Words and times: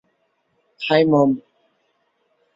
High, 0.79 1.01
মম। 1.05 1.31